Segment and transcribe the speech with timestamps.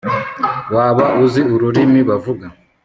[0.75, 2.45] Waba uzi ururimi bavuga